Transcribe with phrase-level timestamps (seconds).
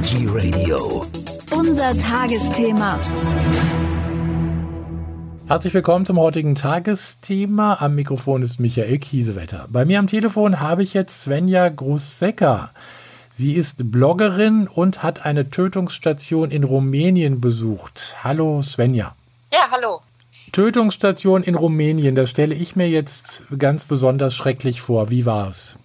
[0.00, 1.04] Energy Radio.
[1.50, 2.98] Unser Tagesthema.
[5.46, 7.74] Herzlich willkommen zum heutigen Tagesthema.
[7.74, 9.66] Am Mikrofon ist Michael Kiesewetter.
[9.68, 12.70] Bei mir am Telefon habe ich jetzt Svenja Grussecker.
[13.34, 18.16] Sie ist Bloggerin und hat eine Tötungsstation in Rumänien besucht.
[18.24, 19.14] Hallo Svenja.
[19.52, 20.00] Ja, hallo.
[20.52, 25.10] Tötungsstation in Rumänien, das stelle ich mir jetzt ganz besonders schrecklich vor.
[25.10, 25.76] Wie war es?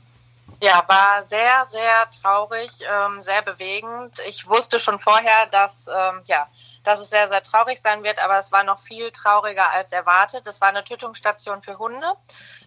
[0.62, 4.20] Ja, war sehr, sehr traurig, ähm, sehr bewegend.
[4.28, 6.48] Ich wusste schon vorher, dass, ähm, ja,
[6.84, 10.48] dass es sehr, sehr traurig sein wird, aber es war noch viel trauriger als erwartet.
[10.48, 12.14] Es war eine Tötungsstation für Hunde.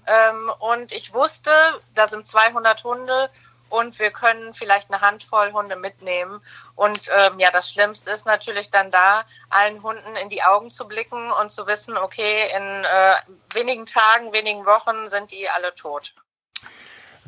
[0.07, 1.51] Ähm, und ich wusste,
[1.95, 3.31] da sind 200 Hunde
[3.71, 6.43] und wir können vielleicht eine Handvoll Hunde mitnehmen.
[6.77, 10.87] Und ähm, ja, das Schlimmste ist natürlich dann da, allen Hunden in die Augen zu
[10.87, 13.15] blicken und zu wissen, okay, in äh,
[13.55, 16.15] wenigen Tagen, wenigen Wochen sind die alle tot.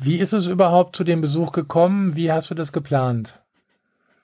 [0.03, 2.15] Wie ist es überhaupt zu dem Besuch gekommen?
[2.15, 3.35] Wie hast du das geplant?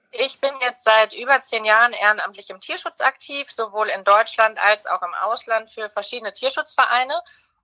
[0.10, 4.88] Ich bin jetzt seit über zehn Jahren ehrenamtlich im Tierschutz aktiv, sowohl in Deutschland als
[4.88, 7.14] auch im Ausland für verschiedene Tierschutzvereine.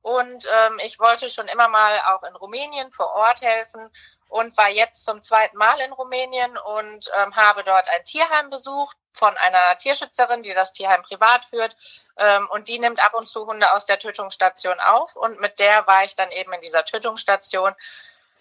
[0.04, 3.90] Und ähm, ich wollte schon immer mal auch in Rumänien vor Ort helfen
[4.30, 8.96] und war jetzt zum zweiten Mal in Rumänien und ähm, habe dort ein Tierheim besucht
[9.14, 11.76] von einer Tierschützerin, die das Tierheim privat führt.
[12.18, 15.16] Ähm, und die nimmt ab und zu Hunde aus der Tötungsstation auf.
[15.16, 17.74] Und mit der war ich dann eben in dieser Tötungsstation.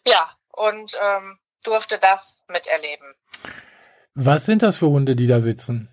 [0.07, 3.15] Ja, und ähm, durfte das miterleben.
[4.15, 5.89] Was sind das für Hunde, die da sitzen?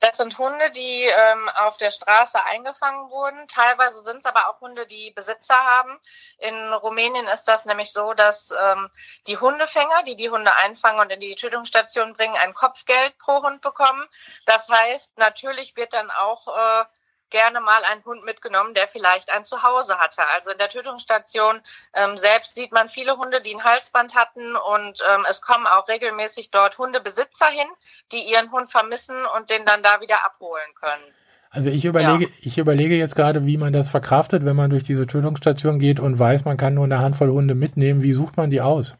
[0.00, 3.48] Das sind Hunde, die ähm, auf der Straße eingefangen wurden.
[3.48, 5.98] Teilweise sind es aber auch Hunde, die Besitzer haben.
[6.38, 8.88] In Rumänien ist das nämlich so, dass ähm,
[9.26, 13.60] die Hundefänger, die die Hunde einfangen und in die Tötungsstation bringen, ein Kopfgeld pro Hund
[13.60, 14.06] bekommen.
[14.46, 16.84] Das heißt, natürlich wird dann auch äh,
[17.30, 20.22] gerne mal einen Hund mitgenommen, der vielleicht ein Zuhause hatte.
[20.34, 21.60] Also in der Tötungsstation
[21.94, 25.88] ähm, selbst sieht man viele Hunde, die ein Halsband hatten und ähm, es kommen auch
[25.88, 27.68] regelmäßig dort Hundebesitzer hin,
[28.12, 31.14] die ihren Hund vermissen und den dann da wieder abholen können.
[31.50, 32.30] Also ich überlege, ja.
[32.40, 36.18] ich überlege jetzt gerade, wie man das verkraftet, wenn man durch diese Tötungsstation geht und
[36.18, 38.02] weiß, man kann nur eine Handvoll Hunde mitnehmen.
[38.02, 38.96] Wie sucht man die aus?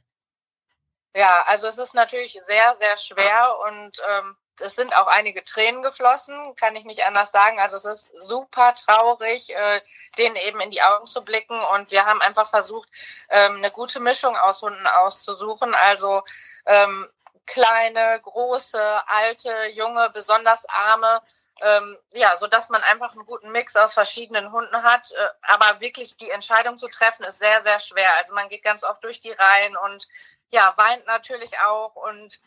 [1.14, 5.82] Ja, also es ist natürlich sehr, sehr schwer und ähm, es sind auch einige Tränen
[5.82, 7.60] geflossen, kann ich nicht anders sagen.
[7.60, 9.80] Also es ist super traurig, äh,
[10.18, 11.60] denen eben in die Augen zu blicken.
[11.60, 12.88] Und wir haben einfach versucht,
[13.28, 15.74] ähm, eine gute Mischung aus Hunden auszusuchen.
[15.74, 16.22] Also
[16.66, 17.08] ähm,
[17.46, 21.22] kleine, große, alte, junge, besonders arme.
[21.60, 25.10] Ähm, ja, so dass man einfach einen guten Mix aus verschiedenen Hunden hat.
[25.12, 28.10] Äh, aber wirklich die Entscheidung zu treffen, ist sehr, sehr schwer.
[28.18, 30.06] Also man geht ganz oft durch die Reihen und
[30.50, 32.40] ja, weint natürlich auch und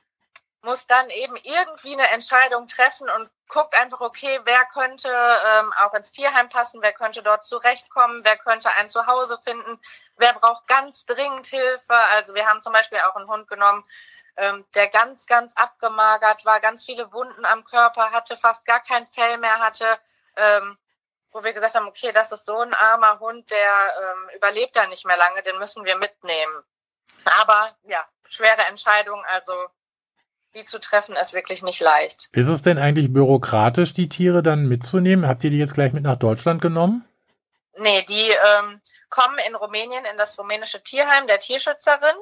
[0.64, 5.94] muss dann eben irgendwie eine Entscheidung treffen und guckt einfach, okay, wer könnte ähm, auch
[5.94, 9.80] ins Tierheim passen, wer könnte dort zurechtkommen, wer könnte ein Zuhause finden,
[10.18, 11.96] wer braucht ganz dringend Hilfe.
[12.14, 13.84] Also wir haben zum Beispiel auch einen Hund genommen,
[14.38, 19.08] ähm, der ganz, ganz abgemagert war, ganz viele Wunden am Körper hatte, fast gar kein
[19.08, 20.00] Fell mehr hatte,
[20.36, 20.78] ähm,
[21.32, 24.86] wo wir gesagt haben, okay, das ist so ein armer Hund, der ähm, überlebt da
[24.88, 26.64] nicht mehr lange, den müssen wir mitnehmen.
[27.42, 29.68] Aber ja, schwere Entscheidung, also
[30.54, 32.30] die zu treffen, ist wirklich nicht leicht.
[32.34, 35.28] Ist es denn eigentlich bürokratisch, die Tiere dann mitzunehmen?
[35.28, 37.06] Habt ihr die jetzt gleich mit nach Deutschland genommen?
[37.78, 42.16] Nee, die ähm, kommen in Rumänien in das rumänische Tierheim der Tierschützerin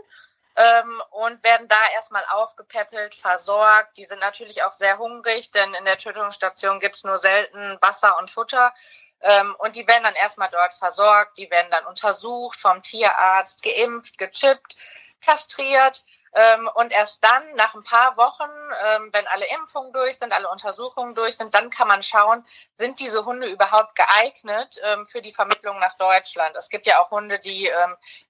[0.55, 3.97] ähm, und werden da erstmal aufgepäppelt, versorgt.
[3.97, 8.29] Die sind natürlich auch sehr hungrig, denn in der Tötungsstation gibt's nur selten Wasser und
[8.29, 8.73] Futter.
[9.21, 14.17] Ähm, und die werden dann erstmal dort versorgt, die werden dann untersucht vom Tierarzt, geimpft,
[14.17, 14.75] gechippt,
[15.21, 16.03] kastriert.
[16.33, 18.49] Ähm, und erst dann, nach ein paar Wochen,
[18.85, 22.45] ähm, wenn alle Impfungen durch sind, alle Untersuchungen durch sind, dann kann man schauen,
[22.75, 26.55] sind diese Hunde überhaupt geeignet ähm, für die Vermittlung nach Deutschland.
[26.55, 27.69] Es gibt ja auch Hunde, die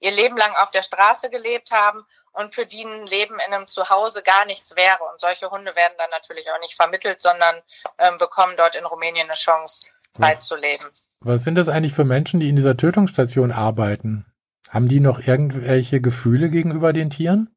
[0.00, 3.66] ihr Leben lang auf der Straße gelebt haben und für die ein Leben in einem
[3.66, 5.02] Zuhause gar nichts wäre.
[5.04, 7.62] Und solche Hunde werden dann natürlich auch nicht vermittelt, sondern
[8.18, 9.86] bekommen dort in Rumänien eine Chance,
[10.40, 10.84] zu leben.
[11.20, 14.26] Was sind das eigentlich für Menschen, die in dieser Tötungsstation arbeiten?
[14.68, 17.54] Haben die noch irgendwelche Gefühle gegenüber den Tieren?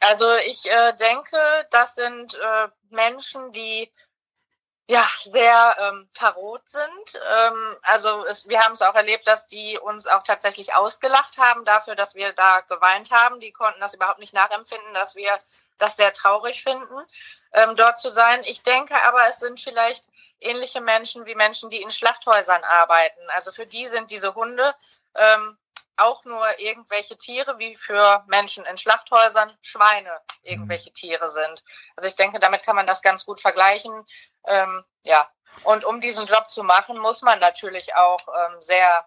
[0.00, 3.90] Also ich äh, denke, das sind äh, Menschen, die
[4.88, 7.20] ja sehr ähm, verrot sind.
[7.30, 11.64] Ähm, also es, wir haben es auch erlebt, dass die uns auch tatsächlich ausgelacht haben
[11.64, 13.38] dafür, dass wir da geweint haben.
[13.38, 15.38] Die konnten das überhaupt nicht nachempfinden, dass wir
[15.76, 17.06] das sehr traurig finden,
[17.52, 18.42] ähm, dort zu sein.
[18.44, 20.08] Ich denke aber, es sind vielleicht
[20.40, 23.20] ähnliche Menschen wie Menschen, die in Schlachthäusern arbeiten.
[23.34, 24.74] Also für die sind diese Hunde
[25.14, 25.58] ähm,
[25.98, 31.62] auch nur irgendwelche Tiere, wie für Menschen in Schlachthäusern Schweine irgendwelche Tiere sind.
[31.96, 34.04] Also ich denke, damit kann man das ganz gut vergleichen.
[34.46, 35.28] Ähm, ja,
[35.64, 39.06] und um diesen Job zu machen, muss man natürlich auch ähm, sehr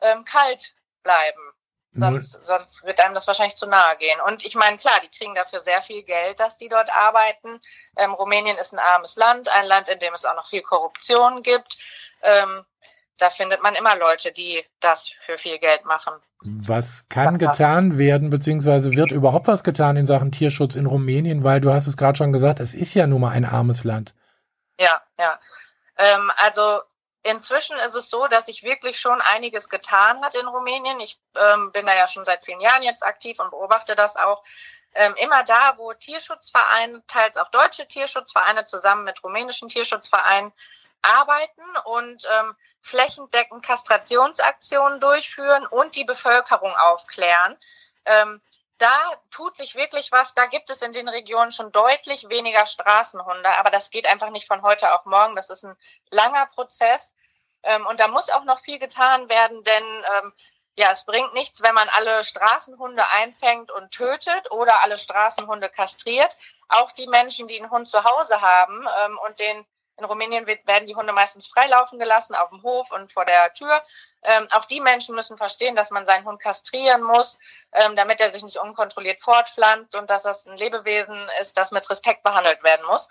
[0.00, 1.52] ähm, kalt bleiben.
[1.92, 4.20] Sonst, sonst wird einem das wahrscheinlich zu nahe gehen.
[4.20, 7.60] Und ich meine, klar, die kriegen dafür sehr viel Geld, dass die dort arbeiten.
[7.96, 11.42] Ähm, Rumänien ist ein armes Land, ein Land, in dem es auch noch viel Korruption
[11.42, 11.78] gibt.
[13.20, 16.14] Da findet man immer Leute, die das für viel Geld machen.
[16.42, 21.44] Was kann getan werden, beziehungsweise wird überhaupt was getan in Sachen Tierschutz in Rumänien?
[21.44, 24.14] Weil du hast es gerade schon gesagt, es ist ja nun mal ein armes Land.
[24.78, 25.38] Ja, ja.
[25.98, 26.80] Ähm, also
[27.22, 30.98] inzwischen ist es so, dass sich wirklich schon einiges getan hat in Rumänien.
[31.00, 34.42] Ich ähm, bin da ja schon seit vielen Jahren jetzt aktiv und beobachte das auch.
[34.94, 40.52] Ähm, immer da, wo Tierschutzvereine, teils auch deutsche Tierschutzvereine zusammen mit rumänischen Tierschutzvereinen
[41.02, 47.56] arbeiten und ähm, flächendeckend Kastrationsaktionen durchführen und die Bevölkerung aufklären.
[48.04, 48.40] Ähm,
[48.78, 48.98] da
[49.30, 50.34] tut sich wirklich was.
[50.34, 54.46] Da gibt es in den Regionen schon deutlich weniger Straßenhunde, aber das geht einfach nicht
[54.46, 55.36] von heute auf morgen.
[55.36, 55.76] Das ist ein
[56.10, 57.12] langer Prozess.
[57.62, 60.32] Ähm, und da muss auch noch viel getan werden, denn ähm,
[60.76, 66.38] ja, es bringt nichts, wenn man alle Straßenhunde einfängt und tötet oder alle Straßenhunde kastriert.
[66.68, 70.66] Auch die Menschen, die einen Hund zu Hause haben ähm, und den in Rumänien wird,
[70.66, 73.82] werden die Hunde meistens freilaufen gelassen auf dem Hof und vor der Tür.
[74.22, 77.38] Ähm, auch die Menschen müssen verstehen, dass man seinen Hund kastrieren muss,
[77.72, 81.88] ähm, damit er sich nicht unkontrolliert fortpflanzt und dass das ein Lebewesen ist, das mit
[81.88, 83.08] Respekt behandelt werden muss.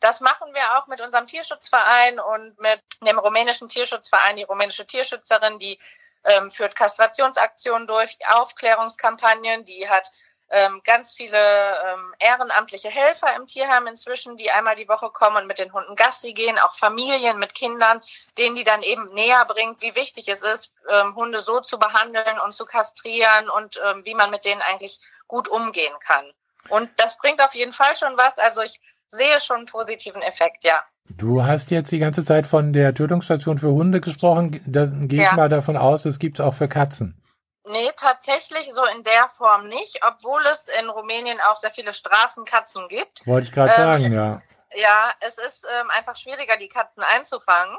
[0.00, 5.58] Das machen wir auch mit unserem Tierschutzverein und mit dem rumänischen Tierschutzverein, die rumänische Tierschützerin,
[5.58, 5.78] die
[6.24, 10.10] ähm, führt Kastrationsaktionen durch, Aufklärungskampagnen, die hat
[10.50, 15.46] ähm, ganz viele ähm, ehrenamtliche Helfer im Tierheim inzwischen, die einmal die Woche kommen und
[15.46, 18.00] mit den Hunden Gassi gehen, auch Familien mit Kindern,
[18.36, 22.38] denen die dann eben näher bringt, wie wichtig es ist, ähm, Hunde so zu behandeln
[22.44, 24.98] und zu kastrieren und ähm, wie man mit denen eigentlich
[25.28, 26.24] gut umgehen kann.
[26.68, 28.36] Und das bringt auf jeden Fall schon was.
[28.38, 28.80] Also ich
[29.10, 30.82] sehe schon einen positiven Effekt, ja.
[31.08, 34.60] Du hast jetzt die ganze Zeit von der Tötungsstation für Hunde gesprochen.
[34.66, 35.34] Da gehe ich ja.
[35.34, 37.19] mal davon aus, es gibt es auch für Katzen.
[37.64, 42.88] Nee, tatsächlich so in der Form nicht, obwohl es in Rumänien auch sehr viele Straßenkatzen
[42.88, 43.26] gibt.
[43.26, 44.42] Wollte ich gerade ähm, sagen, ja.
[44.72, 47.76] Ja, es ist ähm, einfach schwieriger, die Katzen einzufangen.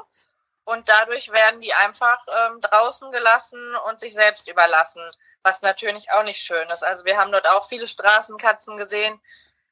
[0.64, 5.02] Und dadurch werden die einfach ähm, draußen gelassen und sich selbst überlassen,
[5.42, 6.84] was natürlich auch nicht schön ist.
[6.84, 9.20] Also wir haben dort auch viele Straßenkatzen gesehen,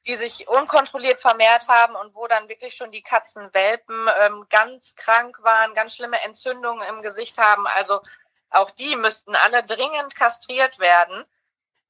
[0.06, 5.38] die sich unkontrolliert vermehrt haben und wo dann wirklich schon die Katzenwelpen ähm, ganz krank
[5.42, 7.66] waren, ganz schlimme Entzündungen im Gesicht haben.
[7.68, 8.00] Also
[8.50, 11.24] auch die müssten alle dringend kastriert werden.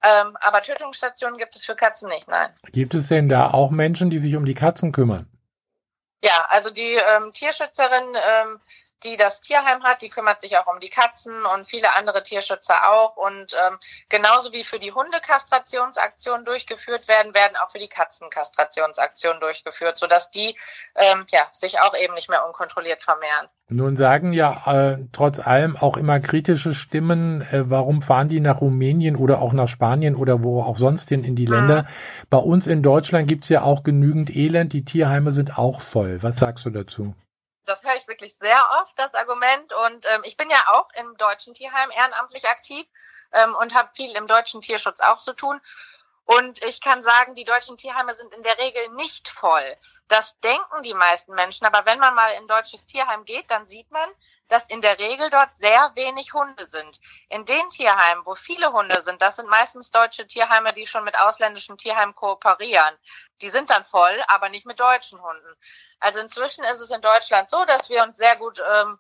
[0.03, 2.55] Ähm, aber Tötungsstationen gibt es für Katzen nicht, nein.
[2.73, 5.27] Gibt es denn da auch Menschen, die sich um die Katzen kümmern?
[6.25, 8.61] Ja, also die ähm, Tierschützerin ähm,
[9.05, 12.91] die das Tierheim hat, die kümmert sich auch um die Katzen und viele andere Tierschützer
[12.91, 13.17] auch.
[13.17, 19.99] Und ähm, genauso wie für die Hundekastrationsaktionen durchgeführt werden, werden auch für die Katzenkastrationsaktionen durchgeführt,
[19.99, 20.57] sodass die
[20.97, 23.49] ähm, ja, sich auch eben nicht mehr unkontrolliert vermehren.
[23.73, 28.61] Nun sagen ja äh, trotz allem auch immer kritische Stimmen, äh, warum fahren die nach
[28.61, 31.53] Rumänien oder auch nach Spanien oder wo auch sonst hin in die mhm.
[31.53, 31.87] Länder.
[32.31, 36.21] Bei uns in Deutschland gibt's ja auch genügend Elend, die Tierheime sind auch voll.
[36.23, 37.15] Was sagst du dazu?
[38.11, 39.73] Wirklich sehr oft, das Argument.
[39.73, 42.87] Und ähm, ich bin ja auch im deutschen Tierheim ehrenamtlich aktiv
[43.33, 45.61] ähm, und habe viel im deutschen Tierschutz auch zu tun.
[46.25, 49.77] Und ich kann sagen, die deutschen Tierheime sind in der Regel nicht voll.
[50.09, 51.67] Das denken die meisten Menschen.
[51.67, 54.09] Aber wenn man mal in ein deutsches Tierheim geht, dann sieht man,
[54.51, 57.01] dass in der Regel dort sehr wenig Hunde sind.
[57.29, 61.19] In den Tierheimen, wo viele Hunde sind, das sind meistens deutsche Tierheime, die schon mit
[61.19, 62.95] ausländischen Tierheimen kooperieren.
[63.43, 65.57] Die sind dann voll, aber nicht mit deutschen Hunden.
[66.01, 68.99] Also inzwischen ist es in Deutschland so, dass wir uns sehr gut ähm,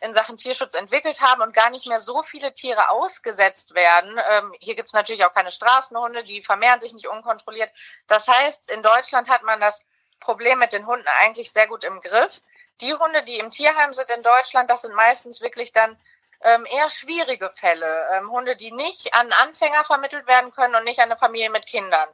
[0.00, 4.20] in Sachen Tierschutz entwickelt haben und gar nicht mehr so viele Tiere ausgesetzt werden.
[4.30, 7.70] Ähm, hier gibt es natürlich auch keine Straßenhunde, die vermehren sich nicht unkontrolliert.
[8.06, 9.84] Das heißt, in Deutschland hat man das
[10.20, 12.40] Problem mit den Hunden eigentlich sehr gut im Griff
[12.82, 15.96] die Hunde, die im Tierheim sind in Deutschland, das sind meistens wirklich dann
[16.40, 18.08] ähm, eher schwierige Fälle.
[18.12, 21.66] Ähm, Hunde, die nicht an Anfänger vermittelt werden können und nicht an eine Familie mit
[21.66, 22.08] Kindern.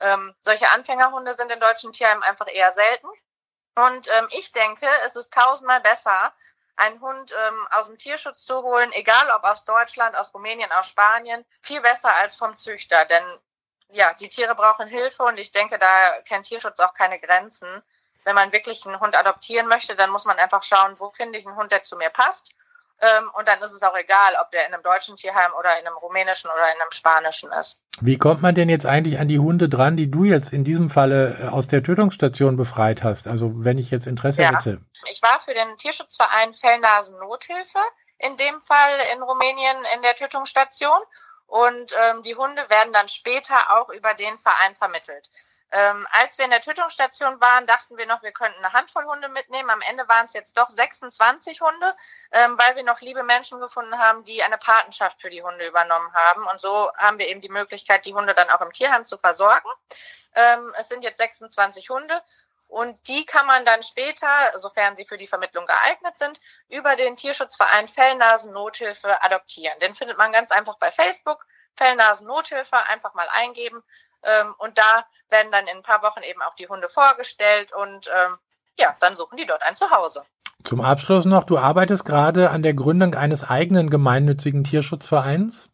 [0.00, 3.08] Ähm, solche Anfängerhunde sind in deutschen Tierheimen einfach eher selten.
[3.86, 6.32] Und ähm, ich denke, es ist tausendmal besser,
[6.76, 10.88] einen Hund ähm, aus dem Tierschutz zu holen, egal ob aus Deutschland, aus Rumänien, aus
[10.88, 13.04] Spanien, viel besser als vom Züchter.
[13.04, 13.24] Denn
[13.90, 17.82] ja, die Tiere brauchen Hilfe und ich denke, da kennt Tierschutz auch keine Grenzen
[18.28, 21.46] wenn man wirklich einen Hund adoptieren möchte, dann muss man einfach schauen, wo finde ich
[21.46, 22.54] einen Hund, der zu mir passt.
[23.00, 25.86] Ähm, und dann ist es auch egal, ob der in einem deutschen Tierheim oder in
[25.86, 27.84] einem rumänischen oder in einem spanischen ist.
[28.00, 30.90] Wie kommt man denn jetzt eigentlich an die Hunde dran, die du jetzt in diesem
[30.90, 33.28] Falle äh, aus der Tötungsstation befreit hast?
[33.28, 34.56] Also wenn ich jetzt Interesse ja.
[34.56, 34.80] hätte.
[35.10, 37.78] Ich war für den Tierschutzverein Fellnasen Nothilfe
[38.18, 40.98] in dem Fall in Rumänien in der Tötungsstation
[41.46, 45.30] Und ähm, die Hunde werden dann später auch über den Verein vermittelt.
[45.70, 49.28] Ähm, als wir in der Tötungsstation waren, dachten wir noch, wir könnten eine Handvoll Hunde
[49.28, 49.68] mitnehmen.
[49.68, 51.94] Am Ende waren es jetzt doch 26 Hunde,
[52.32, 56.12] ähm, weil wir noch liebe Menschen gefunden haben, die eine Patenschaft für die Hunde übernommen
[56.14, 56.46] haben.
[56.46, 59.68] Und so haben wir eben die Möglichkeit, die Hunde dann auch im Tierheim zu versorgen.
[60.34, 62.22] Ähm, es sind jetzt 26 Hunde
[62.68, 67.16] und die kann man dann später, sofern sie für die Vermittlung geeignet sind, über den
[67.16, 69.78] Tierschutzverein Fellnasen Nothilfe adoptieren.
[69.80, 71.46] Den findet man ganz einfach bei Facebook.
[71.78, 73.82] Fellnasen Nothilfe einfach mal eingeben
[74.22, 78.10] ähm, und da werden dann in ein paar Wochen eben auch die Hunde vorgestellt und
[78.14, 78.36] ähm,
[78.78, 80.24] ja, dann suchen die dort ein Zuhause.
[80.64, 85.68] Zum Abschluss noch, du arbeitest gerade an der Gründung eines eigenen gemeinnützigen Tierschutzvereins.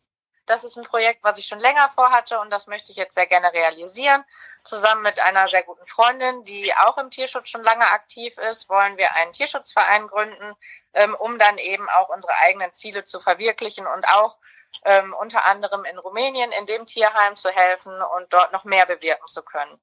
[0.46, 3.26] Das ist ein Projekt, was ich schon länger vorhatte und das möchte ich jetzt sehr
[3.26, 4.22] gerne realisieren.
[4.62, 8.98] Zusammen mit einer sehr guten Freundin, die auch im Tierschutz schon lange aktiv ist, wollen
[8.98, 10.54] wir einen Tierschutzverein gründen,
[10.92, 14.36] ähm, um dann eben auch unsere eigenen Ziele zu verwirklichen und auch
[14.84, 19.26] ähm, unter anderem in Rumänien in dem Tierheim zu helfen und dort noch mehr bewirken
[19.26, 19.80] zu können.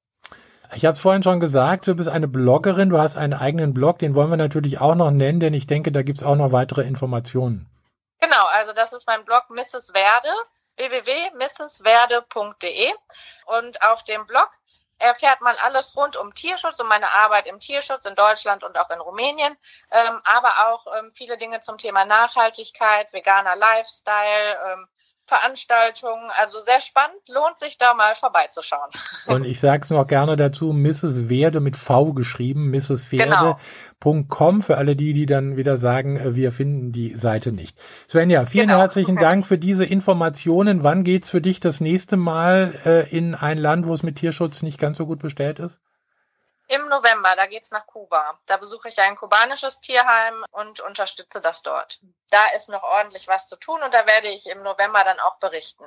[0.74, 3.98] Ich habe es vorhin schon gesagt, du bist eine Bloggerin, du hast einen eigenen Blog,
[3.98, 6.52] den wollen wir natürlich auch noch nennen, denn ich denke, da gibt es auch noch
[6.52, 7.68] weitere Informationen.
[8.20, 9.92] Genau, also das ist mein Blog Mrs.
[9.92, 10.30] Werde,
[10.76, 12.90] www.mrswerde.de
[13.46, 14.48] und auf dem Blog
[15.02, 18.88] erfährt man alles rund um Tierschutz, um meine Arbeit im Tierschutz in Deutschland und auch
[18.90, 19.56] in Rumänien,
[19.90, 24.88] ähm, aber auch ähm, viele Dinge zum Thema Nachhaltigkeit, veganer Lifestyle, ähm,
[25.26, 26.30] Veranstaltungen.
[26.40, 28.90] Also sehr spannend, lohnt sich da mal vorbeizuschauen.
[29.26, 31.28] Und ich sage es noch gerne dazu, Mrs.
[31.28, 33.56] Werde mit V geschrieben, mrswerde.com
[34.00, 34.62] genau.
[34.62, 37.78] für alle die, die dann wieder sagen, äh, wir finden die Seite nicht.
[38.08, 38.80] Svenja, vielen genau.
[38.80, 40.82] herzlichen Dank für diese Informationen.
[40.84, 44.62] Wann geht's für dich das nächste Mal äh, in ein Land, wo es mit Tierschutz
[44.62, 45.78] nicht ganz so gut bestellt ist?
[46.68, 48.38] Im November, da geht's nach Kuba.
[48.46, 52.00] Da besuche ich ein kubanisches Tierheim und unterstütze das dort.
[52.30, 55.38] Da ist noch ordentlich was zu tun und da werde ich im November dann auch
[55.38, 55.84] berichten.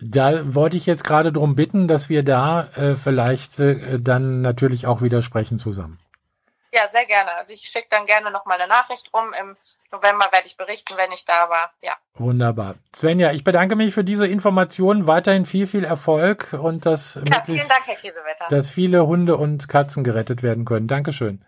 [0.00, 4.86] Da wollte ich jetzt gerade darum bitten, dass wir da äh, vielleicht äh, dann natürlich
[4.86, 6.00] auch wieder sprechen zusammen.
[6.72, 7.32] Ja, sehr gerne.
[7.36, 9.32] Also ich schicke dann gerne noch mal eine Nachricht rum.
[9.32, 9.56] Im
[9.94, 11.70] November werde ich berichten, wenn ich da war.
[11.82, 11.92] Ja.
[12.14, 12.76] Wunderbar.
[12.94, 15.06] Svenja, ich bedanke mich für diese Informationen.
[15.06, 17.84] Weiterhin viel, viel Erfolg und dass, ja, vielen Dank,
[18.50, 20.88] dass viele Hunde und Katzen gerettet werden können.
[20.88, 21.44] Dankeschön.